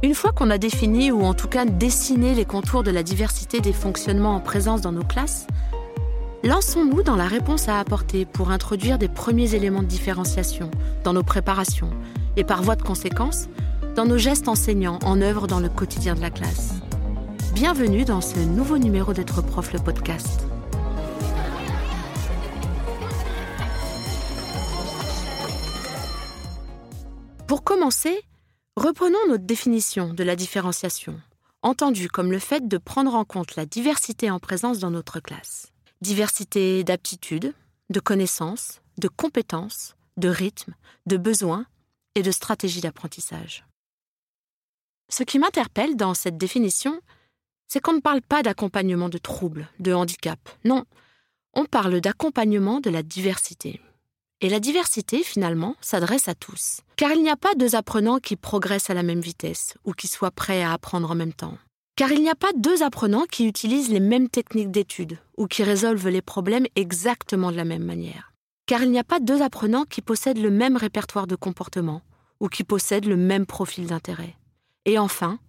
Une 0.00 0.14
fois 0.14 0.30
qu'on 0.30 0.50
a 0.50 0.58
défini 0.58 1.10
ou 1.10 1.24
en 1.24 1.34
tout 1.34 1.48
cas 1.48 1.64
dessiné 1.64 2.32
les 2.32 2.44
contours 2.44 2.84
de 2.84 2.92
la 2.92 3.02
diversité 3.02 3.60
des 3.60 3.72
fonctionnements 3.72 4.36
en 4.36 4.40
présence 4.40 4.80
dans 4.80 4.92
nos 4.92 5.02
classes, 5.02 5.48
lançons-nous 6.44 7.02
dans 7.02 7.16
la 7.16 7.26
réponse 7.26 7.68
à 7.68 7.80
apporter 7.80 8.24
pour 8.24 8.52
introduire 8.52 8.98
des 8.98 9.08
premiers 9.08 9.56
éléments 9.56 9.82
de 9.82 9.88
différenciation 9.88 10.70
dans 11.02 11.12
nos 11.12 11.24
préparations 11.24 11.90
et 12.36 12.44
par 12.44 12.62
voie 12.62 12.76
de 12.76 12.82
conséquence, 12.82 13.48
dans 13.96 14.04
nos 14.04 14.18
gestes 14.18 14.46
enseignants 14.46 15.00
en 15.04 15.20
œuvre 15.20 15.48
dans 15.48 15.58
le 15.58 15.68
quotidien 15.68 16.14
de 16.14 16.20
la 16.20 16.30
classe. 16.30 16.74
Bienvenue 17.54 18.04
dans 18.04 18.20
ce 18.20 18.38
nouveau 18.38 18.78
numéro 18.78 19.12
d'être 19.12 19.42
prof 19.42 19.72
le 19.72 19.80
podcast. 19.80 20.46
Pour 27.48 27.64
commencer, 27.64 28.27
reprenons 28.78 29.18
notre 29.28 29.44
définition 29.44 30.14
de 30.14 30.22
la 30.22 30.36
différenciation, 30.36 31.20
entendue 31.62 32.08
comme 32.08 32.30
le 32.30 32.38
fait 32.38 32.66
de 32.66 32.78
prendre 32.78 33.14
en 33.14 33.24
compte 33.24 33.56
la 33.56 33.66
diversité 33.66 34.30
en 34.30 34.38
présence 34.38 34.78
dans 34.78 34.90
notre 34.90 35.20
classe. 35.20 35.72
Diversité 36.00 36.84
d'aptitudes, 36.84 37.54
de 37.90 38.00
connaissances, 38.00 38.80
de 38.98 39.08
compétences, 39.08 39.96
de 40.16 40.28
rythme, 40.28 40.74
de 41.06 41.16
besoins 41.16 41.66
et 42.14 42.22
de 42.22 42.30
stratégies 42.30 42.80
d'apprentissage. 42.80 43.66
Ce 45.10 45.24
qui 45.24 45.38
m'interpelle 45.38 45.96
dans 45.96 46.14
cette 46.14 46.36
définition, 46.36 47.00
c'est 47.66 47.80
qu'on 47.80 47.94
ne 47.94 48.00
parle 48.00 48.22
pas 48.22 48.42
d'accompagnement 48.42 49.08
de 49.08 49.18
troubles, 49.18 49.68
de 49.80 49.92
handicap. 49.92 50.38
Non, 50.64 50.84
on 51.54 51.64
parle 51.64 52.00
d'accompagnement 52.00 52.80
de 52.80 52.90
la 52.90 53.02
diversité. 53.02 53.80
Et 54.40 54.48
la 54.48 54.60
diversité, 54.60 55.24
finalement, 55.24 55.74
s'adresse 55.80 56.28
à 56.28 56.34
tous. 56.34 56.82
Car 56.94 57.10
il 57.10 57.22
n'y 57.22 57.30
a 57.30 57.36
pas 57.36 57.54
deux 57.56 57.74
apprenants 57.74 58.20
qui 58.20 58.36
progressent 58.36 58.88
à 58.88 58.94
la 58.94 59.02
même 59.02 59.20
vitesse 59.20 59.74
ou 59.84 59.92
qui 59.92 60.06
soient 60.06 60.30
prêts 60.30 60.62
à 60.62 60.72
apprendre 60.72 61.10
en 61.10 61.16
même 61.16 61.32
temps. 61.32 61.58
Car 61.96 62.12
il 62.12 62.22
n'y 62.22 62.30
a 62.30 62.36
pas 62.36 62.52
deux 62.56 62.84
apprenants 62.84 63.26
qui 63.28 63.48
utilisent 63.48 63.90
les 63.90 63.98
mêmes 63.98 64.28
techniques 64.28 64.70
d'étude 64.70 65.18
ou 65.36 65.48
qui 65.48 65.64
résolvent 65.64 66.08
les 66.08 66.22
problèmes 66.22 66.66
exactement 66.76 67.50
de 67.50 67.56
la 67.56 67.64
même 67.64 67.82
manière. 67.82 68.32
Car 68.66 68.82
il 68.82 68.92
n'y 68.92 69.00
a 69.00 69.04
pas 69.04 69.18
deux 69.18 69.42
apprenants 69.42 69.84
qui 69.84 70.02
possèdent 70.02 70.38
le 70.38 70.50
même 70.50 70.76
répertoire 70.76 71.26
de 71.26 71.34
comportement 71.34 72.02
ou 72.38 72.48
qui 72.48 72.62
possèdent 72.62 73.06
le 73.06 73.16
même 73.16 73.44
profil 73.46 73.88
d'intérêt. 73.88 74.36
Et 74.84 75.00
enfin, 75.00 75.40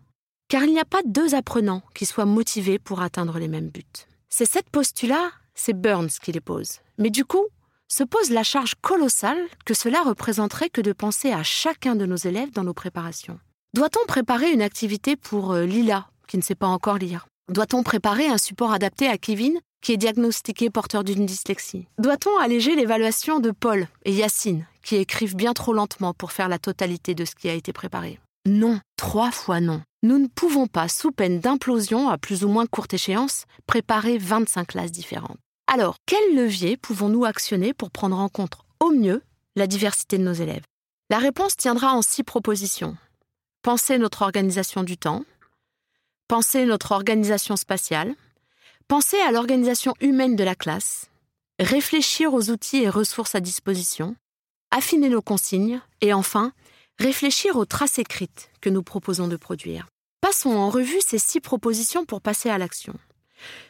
car 0.47 0.63
il 0.63 0.71
n'y 0.71 0.79
a 0.79 0.85
pas 0.85 1.03
deux 1.05 1.35
apprenants 1.35 1.83
qui 1.93 2.07
soient 2.07 2.25
motivés 2.25 2.79
pour 2.79 3.01
atteindre 3.01 3.37
les 3.37 3.47
mêmes 3.47 3.69
buts. 3.69 3.83
Ces 4.29 4.45
sept 4.45 4.67
postulats, 4.71 5.29
c'est 5.53 5.79
Burns 5.79 6.09
qui 6.23 6.31
les 6.31 6.41
pose. 6.41 6.79
Mais 6.97 7.11
du 7.11 7.25
coup, 7.25 7.45
se 7.91 8.03
pose 8.03 8.29
la 8.29 8.43
charge 8.43 8.75
colossale 8.81 9.39
que 9.65 9.73
cela 9.73 10.01
représenterait 10.03 10.69
que 10.69 10.81
de 10.81 10.93
penser 10.93 11.31
à 11.31 11.43
chacun 11.43 11.95
de 11.95 12.05
nos 12.05 12.15
élèves 12.15 12.51
dans 12.51 12.63
nos 12.63 12.73
préparations. 12.73 13.39
Doit-on 13.75 14.05
préparer 14.07 14.51
une 14.51 14.61
activité 14.61 15.15
pour 15.15 15.51
euh, 15.51 15.65
Lila, 15.65 16.07
qui 16.27 16.37
ne 16.37 16.43
sait 16.43 16.55
pas 16.55 16.67
encore 16.67 16.97
lire? 16.97 17.27
Doit-on 17.51 17.83
préparer 17.83 18.27
un 18.27 18.37
support 18.37 18.71
adapté 18.71 19.07
à 19.07 19.17
Kevin, 19.17 19.59
qui 19.81 19.93
est 19.93 19.97
diagnostiqué 19.97 20.69
porteur 20.69 21.03
d'une 21.03 21.25
dyslexie? 21.25 21.87
Doit-on 21.97 22.37
alléger 22.37 22.75
l'évaluation 22.75 23.39
de 23.39 23.51
Paul 23.51 23.87
et 24.05 24.13
Yacine, 24.13 24.67
qui 24.83 24.95
écrivent 24.95 25.35
bien 25.35 25.53
trop 25.53 25.73
lentement 25.73 26.13
pour 26.13 26.31
faire 26.31 26.49
la 26.49 26.59
totalité 26.59 27.15
de 27.15 27.25
ce 27.25 27.35
qui 27.35 27.49
a 27.49 27.53
été 27.53 27.73
préparé? 27.73 28.19
Non, 28.47 28.79
trois 28.97 29.31
fois 29.31 29.59
non. 29.59 29.81
Nous 30.03 30.17
ne 30.17 30.27
pouvons 30.27 30.67
pas, 30.67 30.87
sous 30.87 31.11
peine 31.11 31.39
d'implosion 31.39 32.09
à 32.09 32.17
plus 32.17 32.43
ou 32.43 32.49
moins 32.49 32.65
courte 32.67 32.93
échéance, 32.93 33.45
préparer 33.67 34.17
25 34.17 34.67
classes 34.67 34.91
différentes. 34.91 35.37
Alors, 35.71 35.97
quels 36.07 36.35
leviers 36.35 36.77
pouvons-nous 36.77 37.25
actionner 37.25 37.75
pour 37.75 37.91
prendre 37.91 38.17
en 38.17 38.27
compte 38.27 38.57
au 38.79 38.89
mieux 38.89 39.21
la 39.55 39.67
diversité 39.67 40.17
de 40.17 40.23
nos 40.23 40.33
élèves? 40.33 40.63
La 41.11 41.19
réponse 41.19 41.55
tiendra 41.55 41.93
en 41.93 42.01
six 42.01 42.23
propositions. 42.23 42.97
Penser 43.61 43.99
notre 43.99 44.23
organisation 44.23 44.81
du 44.81 44.97
temps, 44.97 45.25
penser 46.27 46.65
notre 46.65 46.91
organisation 46.91 47.55
spatiale, 47.55 48.15
penser 48.87 49.19
à 49.19 49.31
l'organisation 49.31 49.93
humaine 50.01 50.35
de 50.35 50.43
la 50.43 50.55
classe, 50.55 51.11
réfléchir 51.59 52.33
aux 52.33 52.49
outils 52.49 52.81
et 52.81 52.89
ressources 52.89 53.35
à 53.35 53.39
disposition, 53.39 54.15
affiner 54.71 55.09
nos 55.09 55.21
consignes 55.21 55.81
et 56.01 56.13
enfin, 56.13 56.51
réfléchir 56.97 57.57
aux 57.57 57.65
traces 57.65 57.99
écrites 57.99 58.49
que 58.59 58.71
nous 58.71 58.81
proposons 58.81 59.27
de 59.27 59.37
produire. 59.37 59.85
Passons 60.19 60.49
en 60.49 60.71
revue 60.71 61.01
ces 61.05 61.19
six 61.19 61.41
propositions 61.41 62.05
pour 62.05 62.21
passer 62.21 62.49
à 62.49 62.57
l'action. 62.57 62.95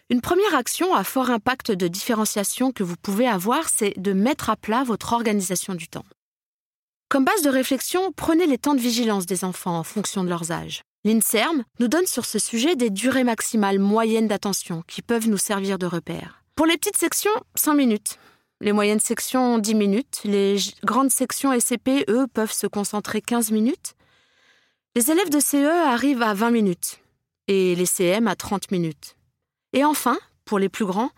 Une 0.09 0.22
première 0.22 0.56
action 0.56 0.94
à 0.96 1.03
fort 1.03 1.30
impact 1.30 1.72
de 1.72 1.88
différenciation 1.88 2.72
que 2.72 2.84
vous 2.84 2.97
pouvez 2.97 3.28
avoir, 3.28 3.69
c'est 3.69 3.94
de 3.97 4.13
mettre 4.13 4.50
à 4.50 4.56
plat 4.56 4.84
votre 4.84 5.13
organisation 5.13 5.75
du 5.75 5.88
temps. 5.88 6.06
Comme 7.09 7.25
base 7.25 7.41
de 7.41 7.50
réflexion, 7.50 8.12
prenez 8.12 8.46
les 8.46 8.57
temps 8.57 8.75
de 8.75 8.80
vigilance 8.80 9.25
des 9.25 9.44
enfants 9.44 9.78
en 9.78 9.84
fonction 9.84 10.24
de 10.24 10.30
leurs 10.30 10.52
âges. 10.52 10.81
L'INSERM 11.06 11.63
nous 11.80 11.88
donne 11.88 12.06
sur 12.06 12.25
ce 12.25 12.40
sujet 12.40 12.75
des 12.75 12.90
durées 12.90 13.24
maximales 13.24 13.80
moyennes 13.80 14.28
d'attention 14.28 14.84
qui 14.88 15.02
peuvent 15.02 15.30
nous 15.30 15.38
servir 15.38 15.80
de 15.80 15.86
repère. 15.86 16.44
Pour 16.56 16.66
les 16.66 16.78
petites 16.78 16.97
sections, 16.97 17.31
5 17.56 17.74
minutes. 17.74 18.19
Les 18.62 18.74
moyennes 18.74 19.00
sections, 19.00 19.57
10 19.57 19.75
minutes. 19.75 20.22
Les 20.25 20.57
grandes 20.84 21.09
sections 21.09 21.57
SCP, 21.57 22.03
eux, 22.09 22.28
peuvent 22.28 22.51
se 22.51 22.68
concentrer 22.68 23.22
15 23.22 23.51
minutes. 23.51 23.96
Les 24.96 25.09
élèves 25.09 25.30
de 25.30 25.40
CE 25.40 25.88
arrivent 25.88 26.22
à 26.22 26.34
20 26.34 26.51
minutes 26.51 27.00
et 27.47 27.75
les 27.75 27.86
CM 27.86 28.28
à 28.28 28.36
30 28.36 28.69
minutes. 28.72 29.16
Et 29.74 29.84
enfin, 29.84 30.18
pour 30.46 30.59
les 30.59 30.69
plus 30.69 30.85
grands, 30.85 31.12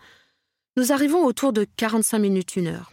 nous 0.76 0.92
arrivons 0.92 1.24
autour 1.24 1.52
de 1.52 1.66
45 1.76 2.18
minutes, 2.18 2.56
une 2.56 2.68
heure. 2.68 2.92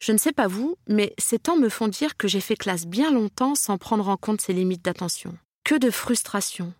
Je 0.00 0.12
ne 0.12 0.18
sais 0.18 0.32
pas 0.32 0.46
vous, 0.46 0.76
mais 0.88 1.14
ces 1.18 1.38
temps 1.38 1.56
me 1.56 1.68
font 1.68 1.88
dire 1.88 2.16
que 2.16 2.28
j'ai 2.28 2.40
fait 2.40 2.56
classe 2.56 2.86
bien 2.86 3.10
longtemps 3.10 3.54
sans 3.54 3.78
prendre 3.78 4.08
en 4.08 4.16
compte 4.16 4.40
ces 4.40 4.52
limites 4.52 4.84
d'attention. 4.84 5.36
Que 5.64 5.74
de 5.74 5.90
frustration, 5.90 6.72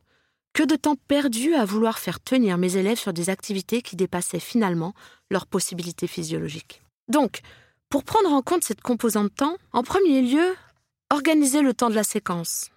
que 0.52 0.62
de 0.62 0.76
temps 0.76 0.96
perdu 1.08 1.54
à 1.54 1.64
vouloir 1.64 1.98
faire 1.98 2.20
tenir 2.20 2.58
mes 2.58 2.76
élèves 2.76 2.98
sur 2.98 3.12
des 3.12 3.30
activités 3.30 3.82
qui 3.82 3.96
dépassaient 3.96 4.40
finalement 4.40 4.94
leurs 5.30 5.46
possibilités 5.46 6.06
physiologiques. 6.06 6.82
Donc, 7.08 7.40
pour 7.88 8.04
prendre 8.04 8.32
en 8.32 8.42
compte 8.42 8.64
cette 8.64 8.82
composante 8.82 9.34
temps, 9.34 9.56
en 9.72 9.82
premier 9.82 10.22
lieu, 10.22 10.54
organisez 11.10 11.62
le 11.62 11.74
temps 11.74 11.90
de 11.90 11.94
la 11.94 12.04
séquence. 12.04 12.70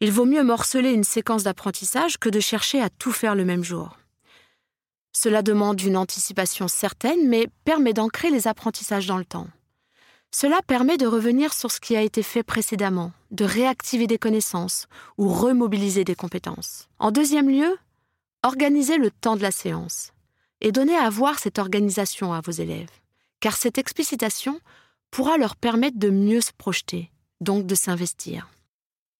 Il 0.00 0.10
vaut 0.10 0.24
mieux 0.24 0.42
morceler 0.42 0.90
une 0.90 1.04
séquence 1.04 1.44
d'apprentissage 1.44 2.18
que 2.18 2.28
de 2.28 2.40
chercher 2.40 2.80
à 2.80 2.90
tout 2.90 3.12
faire 3.12 3.34
le 3.34 3.44
même 3.44 3.62
jour. 3.62 3.96
Cela 5.12 5.42
demande 5.42 5.80
une 5.80 5.96
anticipation 5.96 6.68
certaine, 6.68 7.28
mais 7.28 7.48
permet 7.64 7.92
d'ancrer 7.92 8.30
les 8.30 8.48
apprentissages 8.48 9.06
dans 9.06 9.18
le 9.18 9.24
temps. 9.24 9.48
Cela 10.34 10.62
permet 10.62 10.96
de 10.96 11.06
revenir 11.06 11.52
sur 11.52 11.70
ce 11.70 11.78
qui 11.78 11.94
a 11.94 12.00
été 12.00 12.22
fait 12.22 12.42
précédemment, 12.42 13.12
de 13.30 13.44
réactiver 13.44 14.06
des 14.06 14.18
connaissances 14.18 14.86
ou 15.18 15.28
remobiliser 15.28 16.04
des 16.04 16.14
compétences. 16.14 16.88
En 16.98 17.10
deuxième 17.10 17.50
lieu, 17.50 17.76
organisez 18.42 18.96
le 18.96 19.10
temps 19.10 19.36
de 19.36 19.42
la 19.42 19.50
séance 19.50 20.12
et 20.62 20.72
donnez 20.72 20.96
à 20.96 21.10
voir 21.10 21.38
cette 21.38 21.58
organisation 21.58 22.32
à 22.32 22.40
vos 22.40 22.52
élèves, 22.52 22.88
car 23.40 23.56
cette 23.56 23.76
explicitation 23.76 24.58
pourra 25.10 25.36
leur 25.36 25.56
permettre 25.56 25.98
de 25.98 26.08
mieux 26.08 26.40
se 26.40 26.52
projeter, 26.56 27.10
donc 27.42 27.66
de 27.66 27.74
s'investir. 27.74 28.48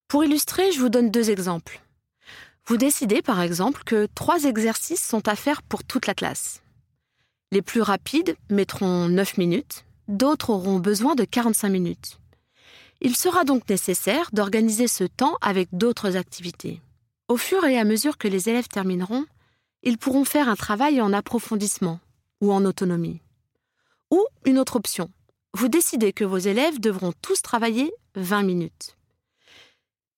Pour 0.09 0.25
illustrer, 0.25 0.73
je 0.73 0.81
vous 0.81 0.89
donne 0.89 1.11
deux 1.11 1.31
exemples. 1.31 1.83
Vous 2.67 2.77
décidez 2.77 3.23
par 3.23 3.41
exemple 3.41 3.83
que 3.85 4.07
trois 4.15 4.45
exercices 4.45 5.05
sont 5.05 5.27
à 5.27 5.35
faire 5.35 5.63
pour 5.63 5.83
toute 5.85 6.07
la 6.07 6.15
classe. 6.15 6.63
Les 7.51 7.63
plus 7.63 7.83
rapides 7.83 8.37
mettront 8.51 9.09
9 9.09 9.37
minutes, 9.37 9.85
d'autres 10.09 10.51
auront 10.51 10.79
besoin 10.79 11.15
de 11.15 11.25
45 11.25 11.69
minutes. 11.69 12.19
Il 13.01 13.17
sera 13.17 13.45
donc 13.45 13.69
nécessaire 13.69 14.31
d'organiser 14.33 14.87
ce 14.87 15.05
temps 15.05 15.37
avec 15.41 15.69
d'autres 15.73 16.17
activités. 16.17 16.81
Au 17.29 17.37
fur 17.37 17.65
et 17.65 17.79
à 17.79 17.85
mesure 17.85 18.17
que 18.17 18.29
les 18.29 18.49
élèves 18.49 18.69
termineront, 18.69 19.27
ils 19.83 19.99
pourront 19.99 20.25
faire 20.25 20.49
un 20.49 20.55
travail 20.55 21.01
en 21.01 21.13
approfondissement 21.13 21.99
ou 22.41 22.53
en 22.53 22.65
autonomie. 22.65 23.21
Ou 24.11 24.25
une 24.45 24.59
autre 24.59 24.77
option, 24.77 25.11
vous 25.55 25.69
décidez 25.69 26.13
que 26.13 26.25
vos 26.25 26.39
élèves 26.39 26.79
devront 26.79 27.13
tous 27.21 27.43
travailler 27.43 27.93
20 28.15 28.43
minutes. 28.45 28.97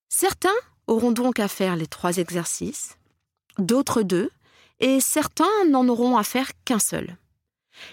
Certains 0.09 0.51
auront 0.87 1.13
donc 1.13 1.39
à 1.39 1.49
faire 1.49 1.77
les 1.77 1.87
trois 1.87 2.17
exercices, 2.19 2.97
d'autres 3.59 4.03
deux, 4.03 4.31
et 4.81 5.01
certains 5.01 5.65
n'en 5.69 5.89
auront 5.89 6.17
à 6.17 6.25
faire 6.25 6.51
qu'un 6.65 6.79
seul. 6.79 7.17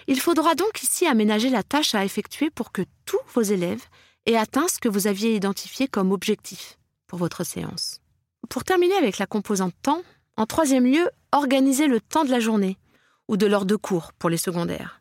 Il 0.06 0.20
faudra 0.20 0.54
donc 0.54 0.82
ici 0.82 1.06
aménager 1.06 1.50
la 1.50 1.62
tâche 1.62 1.94
à 1.94 2.04
effectuer 2.04 2.50
pour 2.50 2.72
que 2.72 2.82
tous 3.04 3.20
vos 3.34 3.42
élèves 3.42 3.84
aient 4.26 4.36
atteint 4.36 4.68
ce 4.68 4.78
que 4.78 4.88
vous 4.88 5.06
aviez 5.06 5.34
identifié 5.34 5.88
comme 5.88 6.12
objectif 6.12 6.78
pour 7.06 7.18
votre 7.18 7.44
séance. 7.44 8.00
Pour 8.48 8.64
terminer 8.64 8.94
avec 8.94 9.18
la 9.18 9.26
composante 9.26 9.74
temps, 9.82 10.02
en 10.36 10.46
troisième 10.46 10.86
lieu, 10.86 11.08
organisez 11.32 11.86
le 11.86 12.00
temps 12.00 12.24
de 12.24 12.30
la 12.30 12.40
journée 12.40 12.78
ou 13.28 13.36
de 13.36 13.46
l'heure 13.46 13.66
de 13.66 13.76
cours 13.76 14.12
pour 14.12 14.30
les 14.30 14.36
secondaires. 14.36 15.00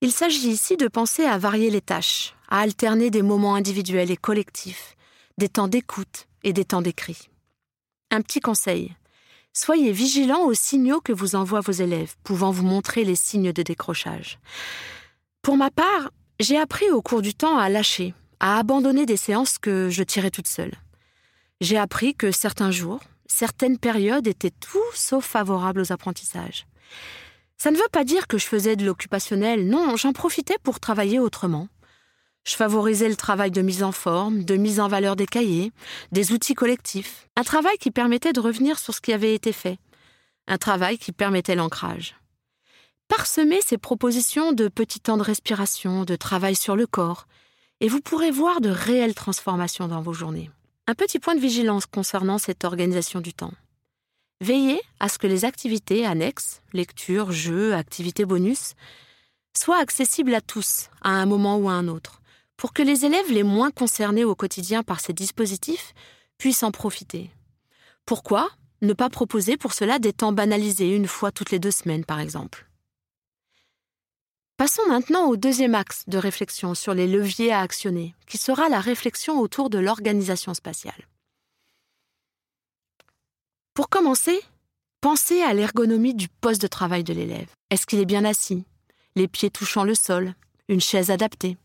Il 0.00 0.12
s'agit 0.12 0.48
ici 0.48 0.76
de 0.76 0.86
penser 0.86 1.24
à 1.24 1.38
varier 1.38 1.70
les 1.70 1.80
tâches, 1.80 2.34
à 2.48 2.60
alterner 2.60 3.10
des 3.10 3.22
moments 3.22 3.56
individuels 3.56 4.10
et 4.10 4.16
collectifs, 4.16 4.96
des 5.38 5.48
temps 5.48 5.66
d'écoute, 5.66 6.27
et 6.44 6.52
des 6.52 6.64
temps 6.64 6.82
d'écrit. 6.82 7.28
Un 8.10 8.22
petit 8.22 8.40
conseil. 8.40 8.94
Soyez 9.52 9.92
vigilant 9.92 10.44
aux 10.44 10.54
signaux 10.54 11.00
que 11.00 11.12
vous 11.12 11.34
envoient 11.34 11.60
vos 11.60 11.72
élèves, 11.72 12.14
pouvant 12.22 12.50
vous 12.50 12.64
montrer 12.64 13.04
les 13.04 13.16
signes 13.16 13.52
de 13.52 13.62
décrochage. 13.62 14.38
Pour 15.42 15.56
ma 15.56 15.70
part, 15.70 16.10
j'ai 16.40 16.58
appris 16.58 16.88
au 16.90 17.02
cours 17.02 17.22
du 17.22 17.34
temps 17.34 17.58
à 17.58 17.68
lâcher, 17.68 18.14
à 18.40 18.58
abandonner 18.58 19.06
des 19.06 19.16
séances 19.16 19.58
que 19.58 19.88
je 19.90 20.02
tirais 20.02 20.30
toute 20.30 20.46
seule. 20.46 20.74
J'ai 21.60 21.76
appris 21.76 22.14
que 22.14 22.30
certains 22.30 22.70
jours, 22.70 23.00
certaines 23.26 23.78
périodes 23.78 24.28
étaient 24.28 24.52
tout 24.52 24.78
sauf 24.94 25.24
favorables 25.24 25.80
aux 25.80 25.92
apprentissages. 25.92 26.66
Ça 27.56 27.72
ne 27.72 27.76
veut 27.76 27.82
pas 27.90 28.04
dire 28.04 28.28
que 28.28 28.38
je 28.38 28.46
faisais 28.46 28.76
de 28.76 28.86
l'occupationnel, 28.86 29.66
non, 29.66 29.96
j'en 29.96 30.12
profitais 30.12 30.58
pour 30.62 30.78
travailler 30.78 31.18
autrement. 31.18 31.68
Je 32.44 32.54
favorisais 32.54 33.08
le 33.08 33.16
travail 33.16 33.50
de 33.50 33.62
mise 33.62 33.82
en 33.82 33.92
forme, 33.92 34.44
de 34.44 34.56
mise 34.56 34.80
en 34.80 34.88
valeur 34.88 35.16
des 35.16 35.26
cahiers, 35.26 35.72
des 36.12 36.32
outils 36.32 36.54
collectifs, 36.54 37.28
un 37.36 37.42
travail 37.42 37.76
qui 37.78 37.90
permettait 37.90 38.32
de 38.32 38.40
revenir 38.40 38.78
sur 38.78 38.94
ce 38.94 39.00
qui 39.00 39.12
avait 39.12 39.34
été 39.34 39.52
fait, 39.52 39.78
un 40.46 40.58
travail 40.58 40.98
qui 40.98 41.12
permettait 41.12 41.54
l'ancrage. 41.54 42.16
Parsemez 43.08 43.60
ces 43.62 43.78
propositions 43.78 44.52
de 44.52 44.68
petits 44.68 45.00
temps 45.00 45.16
de 45.16 45.22
respiration, 45.22 46.04
de 46.04 46.16
travail 46.16 46.54
sur 46.54 46.76
le 46.76 46.86
corps, 46.86 47.26
et 47.80 47.88
vous 47.88 48.00
pourrez 48.00 48.30
voir 48.30 48.60
de 48.60 48.68
réelles 48.68 49.14
transformations 49.14 49.88
dans 49.88 50.02
vos 50.02 50.12
journées. 50.12 50.50
Un 50.86 50.94
petit 50.94 51.18
point 51.18 51.34
de 51.34 51.40
vigilance 51.40 51.86
concernant 51.86 52.38
cette 52.38 52.64
organisation 52.64 53.20
du 53.20 53.32
temps. 53.32 53.52
Veillez 54.40 54.80
à 55.00 55.08
ce 55.08 55.18
que 55.18 55.26
les 55.26 55.44
activités 55.44 56.06
annexes, 56.06 56.62
lecture, 56.72 57.32
jeux, 57.32 57.74
activités 57.74 58.24
bonus, 58.24 58.74
soient 59.56 59.78
accessibles 59.78 60.34
à 60.34 60.40
tous, 60.40 60.90
à 61.02 61.10
un 61.10 61.26
moment 61.26 61.56
ou 61.56 61.68
à 61.68 61.72
un 61.72 61.88
autre, 61.88 62.20
pour 62.58 62.74
que 62.74 62.82
les 62.82 63.06
élèves 63.06 63.32
les 63.32 63.44
moins 63.44 63.70
concernés 63.70 64.24
au 64.24 64.34
quotidien 64.34 64.82
par 64.82 65.00
ces 65.00 65.14
dispositifs 65.14 65.94
puissent 66.36 66.64
en 66.64 66.72
profiter. 66.72 67.30
Pourquoi 68.04 68.50
ne 68.82 68.92
pas 68.92 69.08
proposer 69.08 69.56
pour 69.56 69.72
cela 69.72 69.98
des 69.98 70.12
temps 70.12 70.32
banalisés 70.32 70.94
une 70.94 71.06
fois 71.06 71.32
toutes 71.32 71.52
les 71.52 71.60
deux 71.60 71.70
semaines, 71.70 72.04
par 72.04 72.20
exemple? 72.20 72.66
Passons 74.56 74.86
maintenant 74.88 75.28
au 75.28 75.36
deuxième 75.36 75.76
axe 75.76 76.02
de 76.08 76.18
réflexion 76.18 76.74
sur 76.74 76.94
les 76.94 77.06
leviers 77.06 77.52
à 77.52 77.60
actionner, 77.60 78.16
qui 78.26 78.38
sera 78.38 78.68
la 78.68 78.80
réflexion 78.80 79.38
autour 79.38 79.70
de 79.70 79.78
l'organisation 79.78 80.52
spatiale. 80.52 81.06
Pour 83.72 83.88
commencer, 83.88 84.40
pensez 85.00 85.42
à 85.42 85.54
l'ergonomie 85.54 86.14
du 86.14 86.26
poste 86.28 86.60
de 86.60 86.66
travail 86.66 87.04
de 87.04 87.12
l'élève. 87.12 87.50
Est-ce 87.70 87.86
qu'il 87.86 88.00
est 88.00 88.04
bien 88.04 88.24
assis? 88.24 88.64
Les 89.14 89.28
pieds 89.28 89.50
touchant 89.50 89.84
le 89.84 89.94
sol? 89.94 90.34
Une 90.68 90.80
chaise 90.80 91.12
adaptée? 91.12 91.56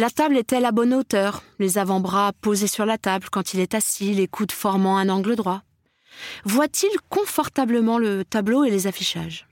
La 0.00 0.10
table 0.10 0.36
est-elle 0.36 0.64
à 0.64 0.70
bonne 0.70 0.94
hauteur 0.94 1.42
Les 1.58 1.76
avant-bras 1.76 2.32
posés 2.40 2.68
sur 2.68 2.86
la 2.86 2.98
table 2.98 3.26
quand 3.32 3.52
il 3.52 3.58
est 3.58 3.74
assis, 3.74 4.14
les 4.14 4.28
coudes 4.28 4.52
formant 4.52 4.96
un 4.96 5.08
angle 5.08 5.34
droit 5.34 5.64
Voit-il 6.44 6.88
confortablement 7.08 7.98
le 7.98 8.24
tableau 8.24 8.62
et 8.62 8.70
les 8.70 8.86
affichages? 8.86 9.48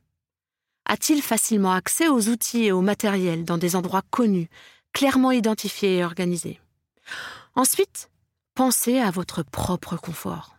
A-t-il 0.85 1.21
facilement 1.21 1.73
accès 1.73 2.07
aux 2.07 2.29
outils 2.29 2.67
et 2.67 2.71
au 2.71 2.81
matériel 2.81 3.45
dans 3.45 3.59
des 3.59 3.75
endroits 3.75 4.05
connus, 4.13 4.49
clairement 4.93 5.33
identifiés 5.33 5.97
et 5.97 6.05
organisés? 6.05 6.61
Ensuite, 7.57 8.09
pensez 8.55 9.01
à 9.01 9.11
votre 9.11 9.43
propre 9.43 9.97
confort. 9.97 10.55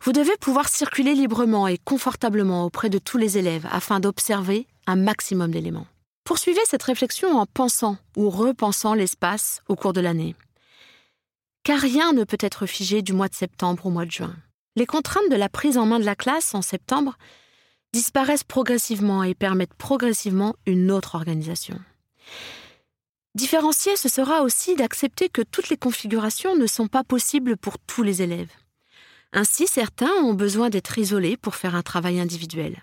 Vous 0.00 0.12
devez 0.12 0.38
pouvoir 0.40 0.70
circuler 0.70 1.14
librement 1.14 1.68
et 1.68 1.76
confortablement 1.76 2.64
auprès 2.64 2.88
de 2.88 2.98
tous 2.98 3.18
les 3.18 3.36
élèves 3.36 3.68
afin 3.70 4.00
d'observer 4.00 4.66
un 4.86 4.96
maximum 4.96 5.50
d'éléments. 5.50 5.86
Poursuivez 6.26 6.60
cette 6.64 6.82
réflexion 6.82 7.38
en 7.38 7.46
pensant 7.46 7.98
ou 8.16 8.30
repensant 8.30 8.94
l'espace 8.94 9.62
au 9.68 9.76
cours 9.76 9.92
de 9.92 10.00
l'année. 10.00 10.34
Car 11.62 11.78
rien 11.78 12.12
ne 12.12 12.24
peut 12.24 12.36
être 12.40 12.66
figé 12.66 13.00
du 13.00 13.12
mois 13.12 13.28
de 13.28 13.34
septembre 13.36 13.86
au 13.86 13.90
mois 13.90 14.06
de 14.06 14.10
juin. 14.10 14.34
Les 14.74 14.86
contraintes 14.86 15.30
de 15.30 15.36
la 15.36 15.48
prise 15.48 15.78
en 15.78 15.86
main 15.86 16.00
de 16.00 16.04
la 16.04 16.16
classe 16.16 16.52
en 16.56 16.62
septembre 16.62 17.16
disparaissent 17.92 18.42
progressivement 18.42 19.22
et 19.22 19.36
permettent 19.36 19.74
progressivement 19.74 20.56
une 20.66 20.90
autre 20.90 21.14
organisation. 21.14 21.78
Différencier, 23.36 23.96
ce 23.96 24.08
sera 24.08 24.42
aussi 24.42 24.74
d'accepter 24.74 25.28
que 25.28 25.42
toutes 25.42 25.68
les 25.68 25.76
configurations 25.76 26.56
ne 26.56 26.66
sont 26.66 26.88
pas 26.88 27.04
possibles 27.04 27.56
pour 27.56 27.78
tous 27.78 28.02
les 28.02 28.20
élèves. 28.20 28.50
Ainsi, 29.32 29.68
certains 29.68 30.12
ont 30.24 30.34
besoin 30.34 30.70
d'être 30.70 30.98
isolés 30.98 31.36
pour 31.36 31.54
faire 31.54 31.76
un 31.76 31.82
travail 31.82 32.18
individuel. 32.18 32.82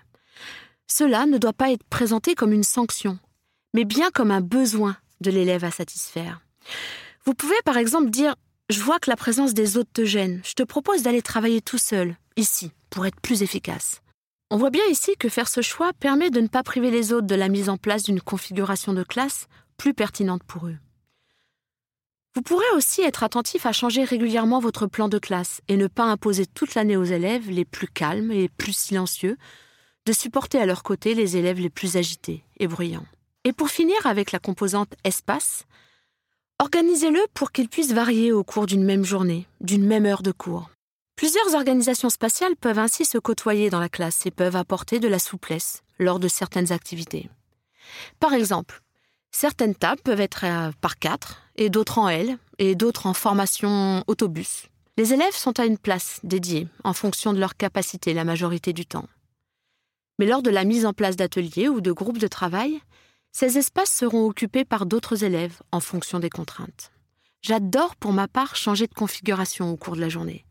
Cela 0.86 1.26
ne 1.26 1.36
doit 1.36 1.52
pas 1.52 1.72
être 1.72 1.84
présenté 1.84 2.34
comme 2.34 2.54
une 2.54 2.64
sanction, 2.64 3.18
mais 3.74 3.84
bien 3.84 4.10
comme 4.10 4.30
un 4.30 4.40
besoin 4.40 4.96
de 5.20 5.30
l'élève 5.30 5.64
à 5.64 5.70
satisfaire. 5.70 6.40
Vous 7.26 7.34
pouvez 7.34 7.60
par 7.66 7.76
exemple 7.76 8.08
dire 8.08 8.34
Je 8.70 8.80
vois 8.80 8.98
que 8.98 9.10
la 9.10 9.16
présence 9.16 9.52
des 9.52 9.76
autres 9.76 9.92
te 9.92 10.06
gêne, 10.06 10.40
je 10.44 10.54
te 10.54 10.62
propose 10.62 11.02
d'aller 11.02 11.20
travailler 11.20 11.60
tout 11.60 11.78
seul, 11.78 12.16
ici, 12.36 12.70
pour 12.88 13.04
être 13.04 13.20
plus 13.20 13.42
efficace. 13.42 14.00
On 14.50 14.56
voit 14.56 14.70
bien 14.70 14.84
ici 14.90 15.16
que 15.18 15.28
faire 15.28 15.48
ce 15.48 15.62
choix 15.62 15.92
permet 15.92 16.30
de 16.30 16.40
ne 16.40 16.46
pas 16.46 16.62
priver 16.62 16.90
les 16.90 17.12
autres 17.12 17.26
de 17.26 17.34
la 17.34 17.48
mise 17.48 17.68
en 17.68 17.76
place 17.76 18.04
d'une 18.04 18.20
configuration 18.20 18.92
de 18.92 19.02
classe 19.02 19.46
plus 19.76 19.94
pertinente 19.94 20.44
pour 20.44 20.68
eux. 20.68 20.78
Vous 22.34 22.42
pourrez 22.42 22.70
aussi 22.76 23.00
être 23.00 23.22
attentif 23.22 23.64
à 23.64 23.72
changer 23.72 24.04
régulièrement 24.04 24.58
votre 24.58 24.86
plan 24.86 25.08
de 25.08 25.18
classe 25.18 25.60
et 25.68 25.76
ne 25.76 25.86
pas 25.86 26.04
imposer 26.04 26.46
toute 26.46 26.74
l'année 26.74 26.96
aux 26.96 27.04
élèves 27.04 27.48
les 27.48 27.64
plus 27.64 27.86
calmes 27.86 28.32
et 28.32 28.48
plus 28.48 28.76
silencieux 28.76 29.36
de 30.04 30.12
supporter 30.12 30.58
à 30.58 30.66
leur 30.66 30.82
côté 30.82 31.14
les 31.14 31.36
élèves 31.36 31.60
les 31.60 31.70
plus 31.70 31.96
agités 31.96 32.44
et 32.58 32.66
bruyants. 32.66 33.06
Et 33.44 33.52
pour 33.52 33.68
finir 33.68 34.06
avec 34.06 34.32
la 34.32 34.38
composante 34.38 34.94
espace, 35.04 35.64
organisez-le 36.58 37.20
pour 37.34 37.52
qu'il 37.52 37.68
puisse 37.68 37.92
varier 37.92 38.32
au 38.32 38.42
cours 38.42 38.64
d'une 38.64 38.84
même 38.84 39.04
journée, 39.04 39.46
d'une 39.60 39.86
même 39.86 40.06
heure 40.06 40.22
de 40.22 40.32
cours. 40.32 40.70
Plusieurs 41.14 41.54
organisations 41.54 42.10
spatiales 42.10 42.56
peuvent 42.56 42.78
ainsi 42.78 43.04
se 43.04 43.18
côtoyer 43.18 43.70
dans 43.70 43.80
la 43.80 43.90
classe 43.90 44.24
et 44.26 44.30
peuvent 44.30 44.56
apporter 44.56 44.98
de 44.98 45.08
la 45.08 45.18
souplesse 45.18 45.82
lors 45.98 46.18
de 46.18 46.26
certaines 46.26 46.72
activités. 46.72 47.28
Par 48.18 48.32
exemple, 48.32 48.80
certaines 49.30 49.74
tables 49.74 50.00
peuvent 50.02 50.20
être 50.20 50.44
euh, 50.44 50.72
par 50.80 50.98
quatre 50.98 51.42
et 51.56 51.68
d'autres 51.68 51.98
en 51.98 52.08
L 52.08 52.38
et 52.58 52.74
d'autres 52.74 53.06
en 53.06 53.14
formation 53.14 54.02
autobus. 54.06 54.68
Les 54.96 55.12
élèves 55.12 55.36
sont 55.36 55.58
à 55.60 55.66
une 55.66 55.78
place 55.78 56.20
dédiée 56.24 56.66
en 56.82 56.94
fonction 56.94 57.32
de 57.32 57.40
leur 57.40 57.56
capacité 57.56 58.14
la 58.14 58.24
majorité 58.24 58.72
du 58.72 58.86
temps. 58.86 59.08
Mais 60.18 60.26
lors 60.26 60.42
de 60.42 60.50
la 60.50 60.64
mise 60.64 60.86
en 60.86 60.92
place 60.92 61.16
d'ateliers 61.16 61.68
ou 61.68 61.80
de 61.80 61.92
groupes 61.92 62.18
de 62.18 62.28
travail, 62.28 62.80
ces 63.34 63.58
espaces 63.58 63.90
seront 63.90 64.26
occupés 64.26 64.64
par 64.64 64.86
d'autres 64.86 65.24
élèves 65.24 65.60
en 65.72 65.80
fonction 65.80 66.20
des 66.20 66.30
contraintes. 66.30 66.92
J'adore 67.42 67.96
pour 67.96 68.12
ma 68.12 68.28
part 68.28 68.54
changer 68.54 68.86
de 68.86 68.94
configuration 68.94 69.72
au 69.72 69.76
cours 69.76 69.96
de 69.96 70.00
la 70.00 70.08
journée. 70.08 70.46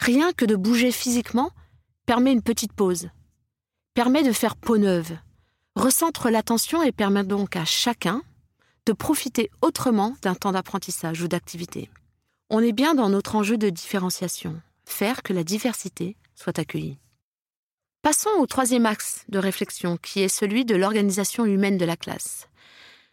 Rien 0.00 0.32
que 0.32 0.46
de 0.46 0.56
bouger 0.56 0.90
physiquement 0.90 1.52
permet 2.06 2.32
une 2.32 2.42
petite 2.42 2.72
pause, 2.72 3.10
permet 3.92 4.22
de 4.22 4.32
faire 4.32 4.56
peau 4.56 4.78
neuve, 4.78 5.12
recentre 5.76 6.30
l'attention 6.30 6.82
et 6.82 6.92
permet 6.92 7.24
donc 7.24 7.56
à 7.56 7.66
chacun 7.66 8.22
de 8.86 8.94
profiter 8.94 9.50
autrement 9.60 10.16
d'un 10.22 10.34
temps 10.34 10.52
d'apprentissage 10.52 11.20
ou 11.20 11.28
d'activité. 11.28 11.90
On 12.48 12.60
est 12.60 12.72
bien 12.72 12.94
dans 12.94 13.10
notre 13.10 13.36
enjeu 13.36 13.58
de 13.58 13.68
différenciation, 13.68 14.60
faire 14.86 15.22
que 15.22 15.34
la 15.34 15.44
diversité 15.44 16.16
soit 16.34 16.58
accueillie. 16.58 16.98
Passons 18.04 18.30
au 18.38 18.46
troisième 18.46 18.86
axe 18.86 19.24
de 19.28 19.38
réflexion, 19.38 19.96
qui 19.96 20.20
est 20.20 20.28
celui 20.28 20.64
de 20.64 20.76
l'organisation 20.76 21.44
humaine 21.46 21.78
de 21.78 21.84
la 21.84 21.96
classe. 21.96 22.48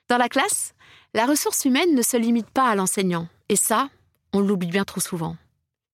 Dans 0.10 0.17
la 0.17 0.29
classe, 0.29 0.74
la 1.13 1.25
ressource 1.25 1.65
humaine 1.65 1.95
ne 1.95 2.01
se 2.01 2.17
limite 2.17 2.50
pas 2.50 2.67
à 2.67 2.75
l'enseignant, 2.75 3.27
et 3.50 3.55
ça, 3.55 3.89
on 4.33 4.41
l'oublie 4.41 4.67
bien 4.67 4.83
trop 4.83 5.00
souvent. 5.00 5.38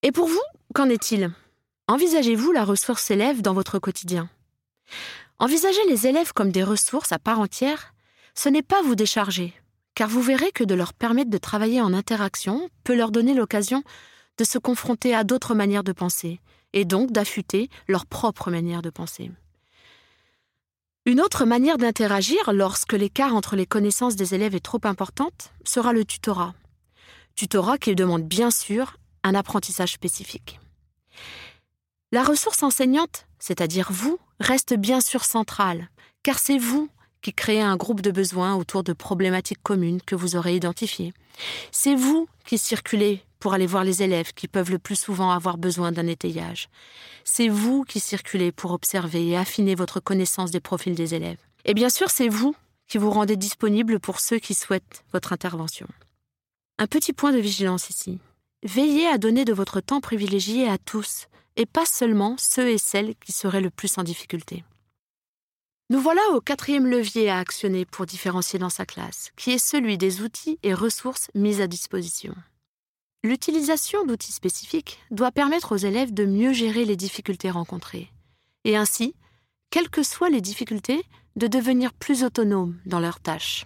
Et 0.01 0.11
pour 0.11 0.27
vous, 0.27 0.41
Qu'en 0.73 0.89
est-il? 0.89 1.31
Envisagez-vous 1.87 2.51
la 2.51 2.65
ressource 2.65 3.09
élève 3.09 3.41
dans 3.41 3.53
votre 3.53 3.79
quotidien? 3.79 4.29
Envisager 5.39 5.79
les 5.89 6.07
élèves 6.07 6.33
comme 6.33 6.51
des 6.51 6.63
ressources 6.63 7.11
à 7.11 7.19
part 7.19 7.39
entière, 7.39 7.93
ce 8.35 8.49
n'est 8.49 8.61
pas 8.61 8.81
vous 8.81 8.95
décharger, 8.95 9.53
car 9.95 10.09
vous 10.09 10.21
verrez 10.21 10.51
que 10.51 10.63
de 10.63 10.75
leur 10.75 10.93
permettre 10.93 11.29
de 11.29 11.37
travailler 11.37 11.81
en 11.81 11.93
interaction 11.93 12.69
peut 12.83 12.95
leur 12.95 13.11
donner 13.11 13.33
l'occasion 13.33 13.83
de 14.37 14.43
se 14.43 14.57
confronter 14.57 15.15
à 15.15 15.23
d'autres 15.23 15.55
manières 15.55 15.83
de 15.83 15.93
penser, 15.93 16.41
et 16.77 16.86
donc 16.86 17.12
d'affûter 17.12 17.69
leur 17.88 18.05
propre 18.05 18.51
manière 18.51 18.84
de 18.84 18.91
penser. 18.91 19.31
Une 21.05 21.22
autre 21.22 21.46
manière 21.46 21.77
d'interagir 21.77 22.53
lorsque 22.53 22.93
l'écart 22.93 23.34
entre 23.34 23.55
les 23.55 23.65
connaissances 23.65 24.15
des 24.15 24.36
élèves 24.36 24.55
est 24.55 24.63
trop 24.63 24.81
importante 24.84 25.51
sera 25.63 25.91
le 25.91 26.05
tutorat. 26.05 26.53
Tutorat 27.36 27.77
qui 27.77 27.96
demande 27.96 28.24
bien 28.24 28.51
sûr 28.51 28.98
un 29.24 29.34
apprentissage 29.34 29.93
spécifique. 29.93 30.60
La 32.12 32.24
ressource 32.24 32.62
enseignante, 32.62 33.25
c'est-à-dire 33.39 33.88
vous, 33.91 34.19
reste 34.39 34.75
bien 34.75 35.01
sûr 35.01 35.25
centrale, 35.25 35.89
car 36.22 36.38
c'est 36.38 36.60
vous 36.60 36.89
qui 37.22 37.34
créez 37.34 37.62
un 37.62 37.75
groupe 37.75 38.01
de 38.01 38.12
besoins 38.12 38.55
autour 38.55 38.84
de 38.84 38.93
problématiques 38.93 39.63
communes 39.63 40.01
que 40.01 40.15
vous 40.15 40.36
aurez 40.36 40.55
identifiées. 40.55 41.13
C'est 41.72 41.96
vous 41.96 42.27
qui 42.46 42.57
circulez 42.57 43.24
pour 43.39 43.53
aller 43.53 43.67
voir 43.67 43.84
les 43.84 44.03
élèves 44.03 44.34
qui 44.34 44.48
peuvent 44.48 44.72
le 44.72 44.79
plus 44.79 44.96
souvent 44.96 45.32
avoir 45.32 45.58
besoin 45.58 45.91
d'un 45.91 46.08
étayage. 46.08 46.70
C'est 47.24 47.48
vous 47.48 47.84
qui 47.84 48.00
circulez 48.00 48.51
pour 48.51 48.72
observer 48.72 49.27
et 49.27 49.38
affiner 49.38 49.75
votre 49.75 50.00
connaissance 50.00 50.51
des 50.51 50.60
profils 50.60 50.96
des 50.96 51.15
élèves. 51.15 51.39
Et 51.65 51.74
bien 51.74 51.89
sûr, 51.89 52.10
c'est 52.10 52.29
vous 52.29 52.56
qui 52.88 52.98
vous 52.98 53.12
rendez 53.12 53.36
disponible 53.36 54.00
pour 54.00 54.20
ceux 54.20 54.39
qui 54.39 54.53
souhaitent 54.53 55.03
votre 55.12 55.34
intervention. 55.34 55.88
Un 56.79 56.88
petit 56.88 57.13
point 57.13 57.34
de 57.34 57.39
vigilance 57.39 57.89
ici. 57.89 58.20
Veillez 58.63 59.08
à 59.08 59.17
donner 59.17 59.46
de 59.46 59.53
votre 59.53 59.82
temps 59.82 60.01
privilégié 60.01 60.67
à 60.67 60.77
tous, 60.77 61.27
et 61.58 61.65
pas 61.65 61.86
seulement 61.86 62.36
ceux 62.38 62.70
et 62.70 62.77
celles 62.77 63.15
qui 63.15 63.32
seraient 63.32 63.62
le 63.62 63.70
plus 63.70 63.98
en 63.98 64.03
difficulté. 64.03 64.63
Nous 65.89 66.01
voilà 66.01 66.22
au 66.34 66.41
quatrième 66.41 66.86
levier 66.86 67.29
à 67.29 67.39
actionner 67.39 67.86
pour 67.86 68.06
différencier 68.06 68.60
dans 68.60 68.70
sa 68.70 68.86
classe, 68.86 69.32
qui 69.38 69.51
est 69.51 69.58
celui 69.58 69.98
des 69.98 70.22
outils 70.22 70.60
et 70.62 70.74
ressources 70.74 71.29
mis 71.34 71.62
à 71.62 71.67
disposition. 71.67 72.36
L'utilisation 73.24 74.05
d'outils 74.05 74.31
spécifiques 74.31 75.00
doit 75.12 75.31
permettre 75.31 75.74
aux 75.74 75.77
élèves 75.77 76.13
de 76.13 76.25
mieux 76.25 76.53
gérer 76.53 76.86
les 76.86 76.95
difficultés 76.95 77.50
rencontrées, 77.50 78.12
et 78.63 78.77
ainsi, 78.77 79.15
quelles 79.69 79.89
que 79.89 80.03
soient 80.03 80.29
les 80.29 80.41
difficultés, 80.41 81.03
de 81.36 81.47
devenir 81.47 81.93
plus 81.93 82.24
autonomes 82.24 82.79
dans 82.86 83.00
leurs 83.00 83.19
tâches. 83.19 83.65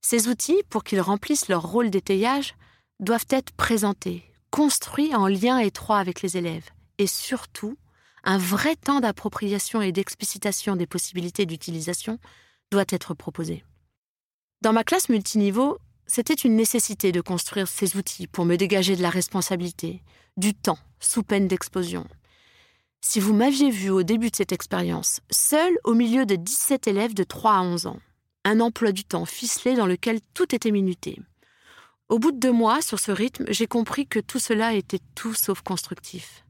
Ces 0.00 0.28
outils, 0.28 0.62
pour 0.70 0.82
qu'ils 0.82 1.00
remplissent 1.00 1.48
leur 1.48 1.62
rôle 1.62 1.90
d'étayage, 1.90 2.54
doivent 3.00 3.26
être 3.28 3.52
présentés, 3.52 4.24
construits 4.50 5.14
en 5.14 5.26
lien 5.26 5.58
étroit 5.58 5.98
avec 5.98 6.22
les 6.22 6.36
élèves, 6.36 6.70
et 6.98 7.06
surtout, 7.06 7.76
un 8.24 8.38
vrai 8.38 8.76
temps 8.76 9.00
d'appropriation 9.00 9.82
et 9.82 9.92
d'explicitation 9.92 10.76
des 10.76 10.86
possibilités 10.86 11.46
d'utilisation 11.46 12.18
doit 12.70 12.84
être 12.88 13.14
proposé. 13.14 13.64
Dans 14.60 14.72
ma 14.72 14.84
classe 14.84 15.08
multiniveau, 15.08 15.78
c'était 16.06 16.34
une 16.34 16.56
nécessité 16.56 17.12
de 17.12 17.20
construire 17.20 17.68
ces 17.68 17.96
outils 17.96 18.26
pour 18.26 18.44
me 18.44 18.56
dégager 18.56 18.96
de 18.96 19.02
la 19.02 19.10
responsabilité, 19.10 20.02
du 20.36 20.54
temps, 20.54 20.78
sous 21.00 21.22
peine 21.22 21.48
d'explosion. 21.48 22.06
Si 23.00 23.18
vous 23.18 23.34
m'aviez 23.34 23.70
vu 23.70 23.90
au 23.90 24.02
début 24.02 24.30
de 24.30 24.36
cette 24.36 24.52
expérience, 24.52 25.20
seul 25.30 25.76
au 25.84 25.94
milieu 25.94 26.24
de 26.24 26.36
17 26.36 26.86
élèves 26.86 27.14
de 27.14 27.24
3 27.24 27.52
à 27.52 27.60
11 27.60 27.86
ans, 27.86 28.00
un 28.44 28.60
emploi 28.60 28.92
du 28.92 29.04
temps 29.04 29.24
ficelé 29.24 29.74
dans 29.74 29.86
lequel 29.86 30.20
tout 30.34 30.54
était 30.54 30.70
minuté. 30.70 31.20
Au 32.08 32.18
bout 32.18 32.32
de 32.32 32.38
deux 32.38 32.52
mois, 32.52 32.80
sur 32.82 32.98
ce 32.98 33.10
rythme, 33.10 33.46
j'ai 33.48 33.66
compris 33.66 34.06
que 34.06 34.20
tout 34.20 34.38
cela 34.38 34.74
était 34.74 35.00
tout 35.14 35.34
sauf 35.34 35.62
constructif. 35.62 36.44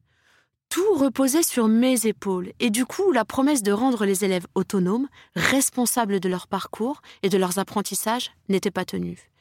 Tout 0.68 0.94
reposait 0.94 1.42
sur 1.42 1.68
mes 1.68 2.06
épaules, 2.06 2.52
et 2.58 2.70
du 2.70 2.86
coup, 2.86 3.12
la 3.12 3.24
promesse 3.24 3.62
de 3.62 3.72
rendre 3.72 4.04
les 4.04 4.24
élèves 4.24 4.46
autonomes, 4.54 5.08
responsables 5.36 6.18
de 6.18 6.28
leur 6.28 6.48
parcours 6.48 7.02
et 7.22 7.28
de 7.28 7.38
leurs 7.38 7.58
apprentissages, 7.58 8.30
n'était 8.48 8.70
pas 8.70 8.84
tenue. 8.84 9.31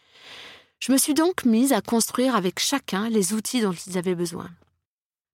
Je 0.82 0.92
me 0.92 0.98
suis 0.98 1.14
donc 1.14 1.46
mise 1.46 1.74
à 1.74 1.82
construire 1.82 2.36
avec 2.36 2.60
chacun 2.60 3.08
les 3.08 3.34
outils 3.34 3.62
dont 3.62 3.72
ils 3.72 4.00
avaient 4.00 4.16
besoin. 4.16 4.50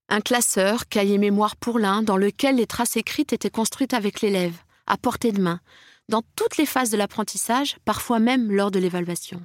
Un 0.09 0.19
classeur, 0.19 0.89
cahier 0.89 1.17
mémoire 1.17 1.55
pour 1.55 1.79
l'un, 1.79 2.01
dans 2.01 2.17
lequel 2.17 2.57
les 2.57 2.67
traces 2.67 2.97
écrites 2.97 3.31
étaient 3.31 3.49
construites 3.49 3.93
avec 3.93 4.19
l'élève, 4.19 4.57
à 4.87 4.97
portée 4.97 5.31
de 5.31 5.41
main, 5.41 5.61
dans 6.09 6.21
toutes 6.35 6.57
les 6.57 6.65
phases 6.65 6.89
de 6.89 6.97
l'apprentissage, 6.97 7.77
parfois 7.85 8.19
même 8.19 8.51
lors 8.51 8.71
de 8.71 8.79
l'évaluation. 8.79 9.41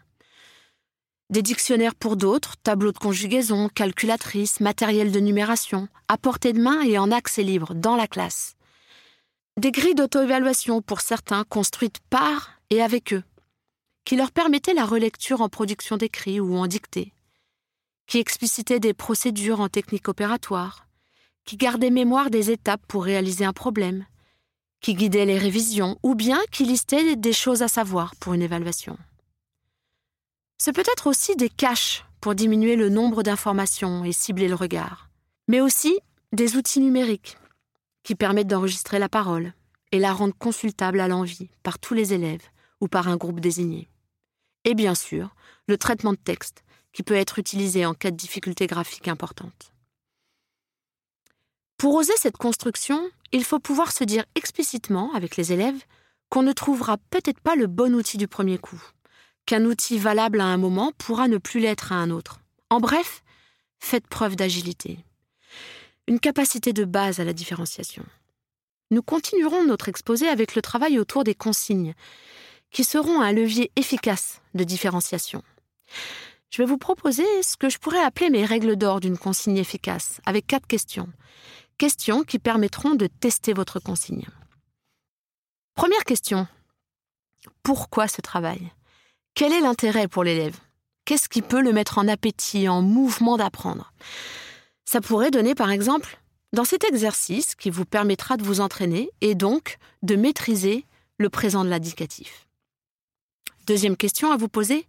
Des 1.30 1.42
dictionnaires 1.42 1.94
pour 1.94 2.16
d'autres, 2.16 2.56
tableaux 2.64 2.92
de 2.92 2.98
conjugaison, 2.98 3.68
calculatrices, 3.68 4.58
matériel 4.58 5.12
de 5.12 5.20
numération, 5.20 5.88
à 6.08 6.18
portée 6.18 6.52
de 6.52 6.60
main 6.60 6.82
et 6.82 6.98
en 6.98 7.12
accès 7.12 7.44
libre, 7.44 7.74
dans 7.74 7.94
la 7.94 8.08
classe. 8.08 8.56
Des 9.56 9.70
grilles 9.70 9.94
d'auto-évaluation 9.94 10.82
pour 10.82 11.00
certains, 11.00 11.44
construites 11.44 12.00
par 12.10 12.58
et 12.70 12.82
avec 12.82 13.12
eux, 13.12 13.22
qui 14.04 14.16
leur 14.16 14.32
permettaient 14.32 14.74
la 14.74 14.84
relecture 14.84 15.40
en 15.40 15.48
production 15.48 15.96
d'écrit 15.96 16.40
ou 16.40 16.56
en 16.56 16.66
dictée, 16.66 17.12
qui 18.06 18.18
explicitaient 18.18 18.80
des 18.80 18.94
procédures 18.94 19.60
en 19.60 19.68
technique 19.68 20.08
opératoire, 20.08 20.86
qui 21.44 21.56
gardaient 21.56 21.90
mémoire 21.90 22.30
des 22.30 22.50
étapes 22.50 22.82
pour 22.86 23.04
réaliser 23.04 23.44
un 23.44 23.52
problème, 23.52 24.06
qui 24.80 24.94
guidait 24.94 25.26
les 25.26 25.38
révisions 25.38 25.98
ou 26.02 26.14
bien 26.14 26.40
qui 26.50 26.64
listait 26.64 27.16
des 27.16 27.32
choses 27.32 27.62
à 27.62 27.68
savoir 27.68 28.14
pour 28.16 28.34
une 28.34 28.42
évaluation. 28.42 28.98
Ce 30.58 30.70
peut 30.70 30.84
être 30.92 31.06
aussi 31.06 31.36
des 31.36 31.48
caches 31.48 32.04
pour 32.20 32.34
diminuer 32.34 32.76
le 32.76 32.88
nombre 32.88 33.22
d'informations 33.22 34.04
et 34.04 34.12
cibler 34.12 34.48
le 34.48 34.54
regard, 34.54 35.08
mais 35.48 35.60
aussi 35.60 35.98
des 36.32 36.56
outils 36.56 36.80
numériques 36.80 37.36
qui 38.04 38.14
permettent 38.14 38.48
d'enregistrer 38.48 38.98
la 38.98 39.08
parole 39.08 39.54
et 39.92 39.98
la 39.98 40.12
rendre 40.12 40.34
consultable 40.36 41.00
à 41.00 41.08
l'envie 41.08 41.50
par 41.62 41.78
tous 41.78 41.94
les 41.94 42.12
élèves 42.12 42.42
ou 42.80 42.88
par 42.88 43.08
un 43.08 43.16
groupe 43.16 43.40
désigné. 43.40 43.88
Et 44.64 44.74
bien 44.74 44.94
sûr, 44.94 45.34
le 45.66 45.76
traitement 45.76 46.12
de 46.12 46.18
texte 46.18 46.64
qui 46.92 47.02
peut 47.02 47.14
être 47.14 47.38
utilisé 47.38 47.86
en 47.86 47.94
cas 47.94 48.10
de 48.10 48.16
difficulté 48.16 48.66
graphique 48.66 49.08
importante. 49.08 49.72
Pour 51.78 51.94
oser 51.94 52.12
cette 52.16 52.36
construction, 52.36 53.10
il 53.32 53.44
faut 53.44 53.58
pouvoir 53.58 53.92
se 53.92 54.04
dire 54.04 54.24
explicitement 54.34 55.12
avec 55.14 55.36
les 55.36 55.52
élèves 55.52 55.82
qu'on 56.28 56.42
ne 56.42 56.52
trouvera 56.52 56.96
peut-être 57.10 57.40
pas 57.40 57.56
le 57.56 57.66
bon 57.66 57.94
outil 57.94 58.18
du 58.18 58.28
premier 58.28 58.58
coup, 58.58 58.80
qu'un 59.46 59.64
outil 59.64 59.98
valable 59.98 60.40
à 60.40 60.46
un 60.46 60.58
moment 60.58 60.92
pourra 60.96 61.28
ne 61.28 61.38
plus 61.38 61.60
l'être 61.60 61.92
à 61.92 61.96
un 61.96 62.10
autre. 62.10 62.40
En 62.70 62.78
bref, 62.78 63.22
faites 63.80 64.06
preuve 64.06 64.36
d'agilité. 64.36 64.98
Une 66.06 66.20
capacité 66.20 66.72
de 66.72 66.84
base 66.84 67.20
à 67.20 67.24
la 67.24 67.32
différenciation. 67.32 68.04
Nous 68.90 69.02
continuerons 69.02 69.64
notre 69.64 69.88
exposé 69.88 70.28
avec 70.28 70.54
le 70.54 70.62
travail 70.62 70.98
autour 70.98 71.24
des 71.24 71.34
consignes, 71.34 71.94
qui 72.72 72.84
seront 72.84 73.20
un 73.20 73.32
levier 73.32 73.70
efficace 73.76 74.40
de 74.54 74.64
différenciation. 74.64 75.42
Je 76.50 76.62
vais 76.62 76.66
vous 76.66 76.78
proposer 76.78 77.24
ce 77.42 77.56
que 77.56 77.68
je 77.68 77.78
pourrais 77.78 78.02
appeler 78.02 78.30
mes 78.30 78.44
règles 78.44 78.76
d'or 78.76 79.00
d'une 79.00 79.18
consigne 79.18 79.58
efficace, 79.58 80.20
avec 80.26 80.46
quatre 80.46 80.66
questions 80.66 81.08
questions 81.82 82.22
qui 82.22 82.38
permettront 82.38 82.94
de 82.94 83.08
tester 83.08 83.52
votre 83.52 83.80
consigne. 83.80 84.26
Première 85.74 86.04
question. 86.04 86.46
Pourquoi 87.64 88.06
ce 88.06 88.20
travail? 88.20 88.70
Quel 89.34 89.52
est 89.52 89.60
l'intérêt 89.60 90.06
pour 90.06 90.22
l'élève? 90.22 90.56
Qu'est-ce 91.04 91.28
qui 91.28 91.42
peut 91.42 91.60
le 91.60 91.72
mettre 91.72 91.98
en 91.98 92.06
appétit, 92.06 92.68
en 92.68 92.82
mouvement 92.82 93.36
d'apprendre? 93.36 93.92
Ça 94.84 95.00
pourrait 95.00 95.32
donner 95.32 95.56
par 95.56 95.72
exemple 95.72 96.20
dans 96.52 96.64
cet 96.64 96.84
exercice 96.84 97.56
qui 97.56 97.70
vous 97.70 97.84
permettra 97.84 98.36
de 98.36 98.44
vous 98.44 98.60
entraîner 98.60 99.10
et 99.20 99.34
donc 99.34 99.78
de 100.02 100.14
maîtriser 100.14 100.86
le 101.18 101.30
présent 101.30 101.64
de 101.64 101.70
l'indicatif. 101.70 102.46
Deuxième 103.66 103.96
question 103.96 104.32
à 104.32 104.36
vous 104.36 104.48
poser. 104.48 104.86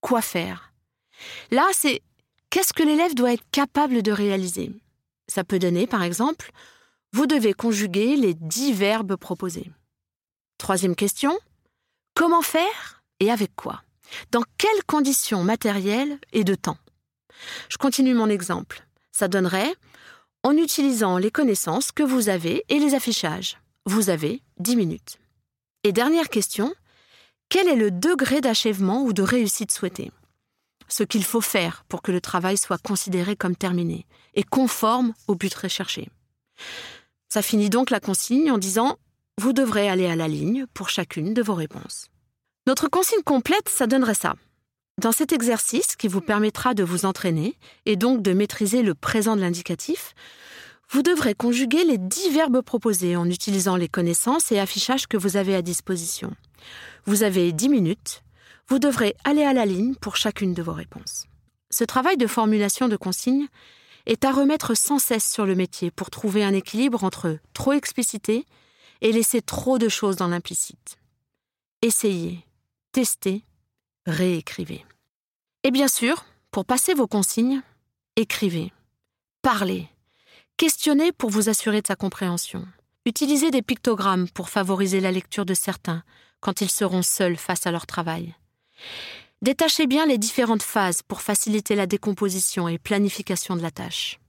Quoi 0.00 0.22
faire? 0.22 0.72
Là, 1.50 1.66
c'est 1.72 2.00
qu'est-ce 2.48 2.72
que 2.72 2.82
l'élève 2.82 3.14
doit 3.14 3.34
être 3.34 3.44
capable 3.52 4.02
de 4.02 4.10
réaliser? 4.10 4.72
Ça 5.28 5.44
peut 5.44 5.58
donner, 5.58 5.86
par 5.86 6.02
exemple, 6.02 6.50
vous 7.12 7.26
devez 7.26 7.52
conjuguer 7.52 8.16
les 8.16 8.32
dix 8.34 8.72
verbes 8.72 9.16
proposés. 9.16 9.70
Troisième 10.56 10.96
question, 10.96 11.38
comment 12.14 12.42
faire 12.42 13.02
et 13.20 13.30
avec 13.30 13.54
quoi? 13.54 13.82
Dans 14.30 14.44
quelles 14.56 14.84
conditions 14.86 15.44
matérielles 15.44 16.18
et 16.32 16.44
de 16.44 16.54
temps? 16.54 16.78
Je 17.68 17.76
continue 17.76 18.14
mon 18.14 18.30
exemple. 18.30 18.86
Ça 19.12 19.28
donnerait 19.28 19.74
en 20.42 20.56
utilisant 20.56 21.18
les 21.18 21.30
connaissances 21.30 21.92
que 21.92 22.02
vous 22.02 22.30
avez 22.30 22.64
et 22.70 22.78
les 22.78 22.94
affichages. 22.94 23.58
Vous 23.84 24.08
avez 24.08 24.42
10 24.58 24.76
minutes. 24.76 25.18
Et 25.84 25.92
dernière 25.92 26.28
question, 26.28 26.74
quel 27.50 27.68
est 27.68 27.76
le 27.76 27.90
degré 27.90 28.40
d'achèvement 28.40 29.02
ou 29.02 29.12
de 29.12 29.22
réussite 29.22 29.72
souhaité 29.72 30.10
ce 30.92 31.04
qu'il 31.04 31.24
faut 31.24 31.40
faire 31.40 31.84
pour 31.88 32.02
que 32.02 32.12
le 32.12 32.20
travail 32.20 32.56
soit 32.56 32.82
considéré 32.82 33.36
comme 33.36 33.56
terminé 33.56 34.06
et 34.34 34.42
conforme 34.42 35.14
au 35.28 35.34
but 35.34 35.54
recherché. 35.54 36.08
Ça 37.28 37.42
finit 37.42 37.70
donc 37.70 37.90
la 37.90 38.00
consigne 38.00 38.50
en 38.50 38.58
disant 38.58 38.98
Vous 39.38 39.52
devrez 39.52 39.88
aller 39.88 40.06
à 40.06 40.16
la 40.16 40.28
ligne 40.28 40.66
pour 40.74 40.88
chacune 40.88 41.32
de 41.32 41.42
vos 41.42 41.54
réponses. 41.54 42.08
Notre 42.66 42.88
consigne 42.88 43.22
complète, 43.22 43.68
ça 43.68 43.86
donnerait 43.86 44.14
ça. 44.14 44.34
Dans 45.00 45.12
cet 45.12 45.32
exercice 45.32 45.96
qui 45.96 46.08
vous 46.08 46.20
permettra 46.20 46.74
de 46.74 46.82
vous 46.82 47.06
entraîner 47.06 47.56
et 47.86 47.96
donc 47.96 48.20
de 48.20 48.32
maîtriser 48.32 48.82
le 48.82 48.94
présent 48.94 49.36
de 49.36 49.40
l'indicatif, 49.40 50.14
vous 50.90 51.02
devrez 51.02 51.34
conjuguer 51.34 51.84
les 51.84 51.98
dix 51.98 52.30
verbes 52.30 52.62
proposés 52.62 53.16
en 53.16 53.30
utilisant 53.30 53.76
les 53.76 53.88
connaissances 53.88 54.50
et 54.50 54.58
affichages 54.58 55.06
que 55.06 55.16
vous 55.16 55.36
avez 55.36 55.54
à 55.54 55.62
disposition. 55.62 56.34
Vous 57.06 57.22
avez 57.22 57.52
dix 57.52 57.68
minutes 57.68 58.22
vous 58.70 58.78
devrez 58.78 59.16
aller 59.24 59.42
à 59.42 59.52
la 59.52 59.66
ligne 59.66 59.96
pour 59.96 60.16
chacune 60.16 60.54
de 60.54 60.62
vos 60.62 60.72
réponses. 60.72 61.24
Ce 61.70 61.82
travail 61.82 62.16
de 62.16 62.28
formulation 62.28 62.86
de 62.86 62.96
consignes 62.96 63.48
est 64.06 64.24
à 64.24 64.30
remettre 64.30 64.76
sans 64.76 65.00
cesse 65.00 65.28
sur 65.28 65.44
le 65.44 65.56
métier 65.56 65.90
pour 65.90 66.08
trouver 66.08 66.44
un 66.44 66.54
équilibre 66.54 67.02
entre 67.02 67.38
trop 67.52 67.72
expliciter 67.72 68.46
et 69.00 69.10
laisser 69.10 69.42
trop 69.42 69.78
de 69.78 69.88
choses 69.88 70.14
dans 70.14 70.28
l'implicite. 70.28 70.98
Essayez, 71.82 72.46
testez, 72.92 73.42
réécrivez. 74.06 74.86
Et 75.64 75.72
bien 75.72 75.88
sûr, 75.88 76.24
pour 76.52 76.64
passer 76.64 76.94
vos 76.94 77.08
consignes, 77.08 77.62
écrivez, 78.14 78.72
parlez, 79.42 79.88
questionnez 80.58 81.10
pour 81.10 81.30
vous 81.30 81.48
assurer 81.48 81.82
de 81.82 81.88
sa 81.88 81.96
compréhension. 81.96 82.68
Utilisez 83.04 83.50
des 83.50 83.62
pictogrammes 83.62 84.28
pour 84.28 84.48
favoriser 84.48 85.00
la 85.00 85.10
lecture 85.10 85.44
de 85.44 85.54
certains 85.54 86.04
quand 86.40 86.60
ils 86.60 86.70
seront 86.70 87.02
seuls 87.02 87.36
face 87.36 87.66
à 87.66 87.70
leur 87.70 87.86
travail. 87.86 88.34
Détachez 89.42 89.86
bien 89.86 90.06
les 90.06 90.18
différentes 90.18 90.62
phases 90.62 91.02
pour 91.02 91.22
faciliter 91.22 91.74
la 91.74 91.86
décomposition 91.86 92.68
et 92.68 92.78
planification 92.78 93.56
de 93.56 93.62
la 93.62 93.70
tâche. 93.70 94.20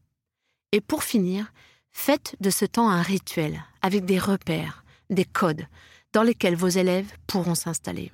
Et 0.72 0.80
pour 0.80 1.03
finir, 1.03 1.51
faites 1.91 2.36
de 2.39 2.50
ce 2.50 2.65
temps 2.65 2.89
un 2.89 3.01
rituel 3.01 3.62
avec 3.82 4.06
des 4.06 4.20
repères, 4.20 4.86
des 5.10 5.25
codes 5.25 5.65
dans 6.13 6.24
lesquels 6.24 6.56
vos 6.56 6.70
élèves 6.70 7.12
pourront 7.27 7.56
s'installer. 7.56 8.12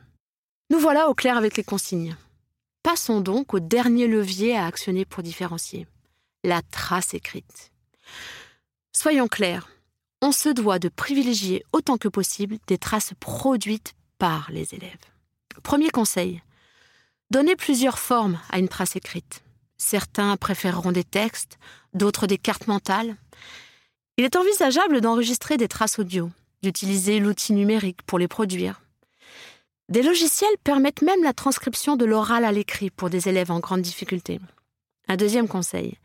Nous 0.69 0.79
voilà 0.79 1.09
au 1.09 1.13
clair 1.13 1.37
avec 1.37 1.55
les 1.57 1.63
consignes. 1.63 2.15
Passons 2.83 3.21
donc 3.21 3.53
au 3.53 3.59
dernier 3.59 4.07
levier 4.07 4.57
à 4.57 4.65
actionner 4.65 5.05
pour 5.05 5.23
différencier, 5.23 5.87
la 6.43 6.61
trace 6.61 7.13
écrite. 7.13 7.71
Soyons 8.91 9.27
clairs, 9.27 9.69
on 10.21 10.31
se 10.31 10.49
doit 10.49 10.79
de 10.79 10.89
privilégier 10.89 11.63
autant 11.73 11.97
que 11.97 12.07
possible 12.07 12.57
des 12.67 12.77
traces 12.77 13.13
produites 13.19 13.93
par 14.17 14.49
les 14.51 14.73
élèves. 14.73 14.95
Premier 15.63 15.89
conseil, 15.89 16.41
Donnez 17.29 17.57
plusieurs 17.57 17.99
formes 17.99 18.39
à 18.49 18.57
une 18.57 18.69
trace 18.69 18.95
écrite. 18.95 19.43
Certains 19.77 20.37
préféreront 20.37 20.93
des 20.93 21.03
textes, 21.03 21.59
d'autres 21.93 22.25
des 22.25 22.37
cartes 22.37 22.67
mentales. 22.67 23.17
Il 24.17 24.23
est 24.23 24.37
envisageable 24.37 25.01
d'enregistrer 25.01 25.57
des 25.57 25.67
traces 25.67 25.99
audio, 25.99 26.31
d'utiliser 26.63 27.19
l'outil 27.19 27.51
numérique 27.51 28.01
pour 28.03 28.17
les 28.17 28.29
produire. 28.29 28.81
Des 29.89 30.03
logiciels 30.03 30.57
permettent 30.63 31.01
même 31.01 31.21
la 31.23 31.33
transcription 31.33 31.97
de 31.97 32.05
l'oral 32.05 32.45
à 32.45 32.51
l'écrit 32.53 32.89
pour 32.89 33.09
des 33.09 33.27
élèves 33.27 33.51
en 33.51 33.59
grande 33.59 33.81
difficulté. 33.81 34.39
Un 35.09 35.17
deuxième 35.17 35.47
conseil. 35.49 35.97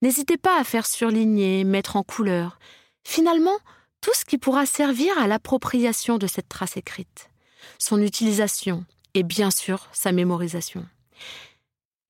N'hésitez 0.00 0.38
pas 0.38 0.58
à 0.58 0.64
faire 0.64 0.86
surligner, 0.86 1.64
mettre 1.64 1.96
en 1.96 2.02
couleur. 2.02 2.58
Finalement, 3.04 3.58
tout 4.00 4.14
ce 4.14 4.24
qui 4.24 4.38
pourra 4.38 4.66
servir 4.66 5.16
à 5.18 5.26
l'appropriation 5.26 6.18
de 6.18 6.26
cette 6.26 6.48
trace 6.48 6.76
écrite, 6.76 7.30
son 7.78 8.02
utilisation 8.02 8.84
et 9.14 9.22
bien 9.22 9.50
sûr 9.50 9.88
sa 9.92 10.12
mémorisation. 10.12 10.86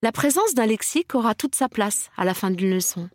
La 0.03 0.13
présence 0.13 0.55
d'un 0.55 0.67
lexique 0.67 1.15
aura 1.15 1.35
toute 1.35 1.55
sa 1.55 1.69
place 1.69 2.11
à 2.17 2.25
la 2.25 2.35
fin 2.35 2.51
d'une 2.51 2.71
leçon, 2.71 3.09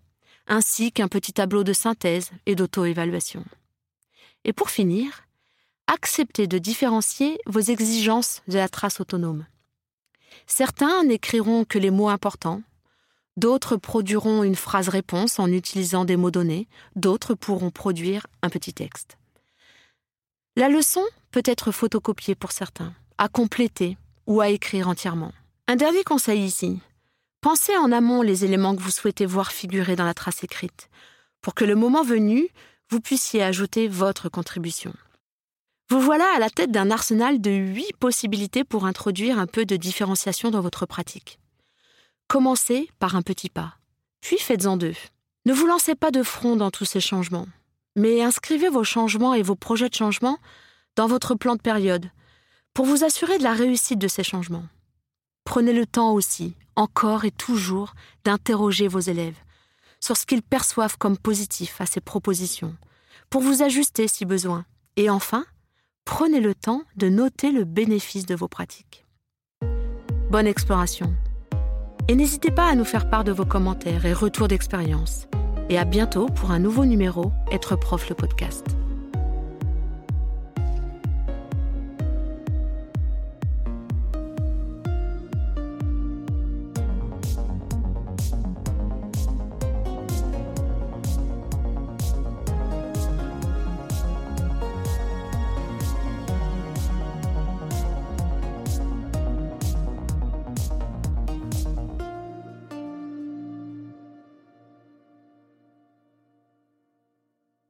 ainsi 0.47 0.91
qu'un 0.91 1.07
petit 1.07 1.33
tableau 1.33 1.63
de 1.63 1.73
synthèse 1.73 2.31
et 2.45 2.55
d'auto-évaluation. 2.55 3.43
Et 4.43 4.53
pour 4.53 4.69
finir, 4.69 5.25
acceptez 5.87 6.47
de 6.47 6.57
différencier 6.57 7.37
vos 7.45 7.59
exigences 7.59 8.41
de 8.47 8.57
la 8.57 8.69
trace 8.69 8.99
autonome. 8.99 9.45
Certains 10.47 11.03
n'écriront 11.03 11.65
que 11.65 11.77
les 11.77 11.91
mots 11.91 12.09
importants, 12.09 12.61
D'autres 13.39 13.77
produiront 13.77 14.43
une 14.43 14.57
phrase-réponse 14.57 15.39
en 15.39 15.49
utilisant 15.49 16.03
des 16.03 16.17
mots 16.17 16.29
donnés, 16.29 16.67
d'autres 16.97 17.35
pourront 17.35 17.71
produire 17.71 18.27
un 18.41 18.49
petit 18.49 18.73
texte. 18.73 19.17
La 20.57 20.67
leçon 20.67 21.05
peut 21.31 21.43
être 21.45 21.71
photocopiée 21.71 22.35
pour 22.35 22.51
certains, 22.51 22.93
à 23.17 23.29
compléter 23.29 23.97
ou 24.27 24.41
à 24.41 24.49
écrire 24.49 24.89
entièrement. 24.89 25.31
Un 25.69 25.77
dernier 25.77 26.03
conseil 26.03 26.43
ici. 26.43 26.81
Pensez 27.39 27.77
en 27.77 27.93
amont 27.93 28.23
les 28.23 28.43
éléments 28.43 28.75
que 28.75 28.81
vous 28.81 28.91
souhaitez 28.91 29.25
voir 29.25 29.53
figurer 29.53 29.95
dans 29.95 30.03
la 30.03 30.13
trace 30.13 30.43
écrite, 30.43 30.89
pour 31.41 31.55
que 31.55 31.63
le 31.63 31.75
moment 31.75 32.03
venu, 32.03 32.49
vous 32.89 32.99
puissiez 32.99 33.41
ajouter 33.41 33.87
votre 33.87 34.27
contribution. 34.27 34.91
Vous 35.89 36.01
voilà 36.01 36.25
à 36.35 36.39
la 36.39 36.49
tête 36.49 36.71
d'un 36.71 36.91
arsenal 36.91 37.39
de 37.39 37.51
huit 37.51 37.95
possibilités 38.01 38.65
pour 38.65 38.85
introduire 38.85 39.39
un 39.39 39.47
peu 39.47 39.65
de 39.65 39.77
différenciation 39.77 40.51
dans 40.51 40.59
votre 40.59 40.85
pratique. 40.85 41.39
Commencez 42.29 42.91
par 42.99 43.15
un 43.15 43.23
petit 43.23 43.49
pas, 43.49 43.73
puis 44.21 44.37
faites-en 44.37 44.77
deux. 44.77 44.93
Ne 45.47 45.53
vous 45.53 45.65
lancez 45.65 45.95
pas 45.95 46.11
de 46.11 46.21
front 46.21 46.55
dans 46.55 46.69
tous 46.69 46.85
ces 46.85 46.99
changements, 46.99 47.47
mais 47.95 48.21
inscrivez 48.21 48.69
vos 48.69 48.83
changements 48.83 49.33
et 49.33 49.41
vos 49.41 49.55
projets 49.55 49.89
de 49.89 49.95
changement 49.95 50.37
dans 50.95 51.07
votre 51.07 51.33
plan 51.33 51.55
de 51.55 51.61
période 51.61 52.11
pour 52.75 52.85
vous 52.85 53.03
assurer 53.03 53.39
de 53.39 53.43
la 53.43 53.53
réussite 53.53 53.97
de 53.97 54.07
ces 54.07 54.21
changements. 54.21 54.67
Prenez 55.43 55.73
le 55.73 55.87
temps 55.87 56.13
aussi, 56.13 56.53
encore 56.75 57.25
et 57.25 57.31
toujours, 57.31 57.95
d'interroger 58.23 58.87
vos 58.87 58.99
élèves 58.99 59.39
sur 59.99 60.15
ce 60.15 60.27
qu'ils 60.27 60.43
perçoivent 60.43 60.99
comme 60.99 61.17
positif 61.17 61.81
à 61.81 61.87
ces 61.87 61.99
propositions, 61.99 62.77
pour 63.31 63.41
vous 63.41 63.63
ajuster 63.63 64.07
si 64.07 64.25
besoin. 64.25 64.65
Et 64.97 65.09
enfin, 65.09 65.47
prenez 66.05 66.41
le 66.41 66.53
temps 66.53 66.83
de 66.95 67.09
noter 67.09 67.51
le 67.51 67.63
bénéfice 67.63 68.27
de 68.27 68.35
vos 68.35 68.47
pratiques. 68.47 69.07
Bonne 70.29 70.45
exploration 70.45 71.11
et 72.09 72.15
n'hésitez 72.15 72.49
pas 72.49 72.67
à 72.67 72.73
nous 72.73 72.85
faire 72.85 73.07
part 73.07 73.23
de 73.23 73.31
vos 73.31 73.45
commentaires 73.45 74.07
et 74.07 74.13
retours 74.13 74.47
d'expérience. 74.47 75.27
Et 75.69 75.77
à 75.77 75.85
bientôt 75.85 76.25
pour 76.25 76.49
un 76.49 76.57
nouveau 76.57 76.83
numéro 76.83 77.31
Être 77.51 77.75
prof 77.75 78.09
le 78.09 78.15
podcast. 78.15 78.65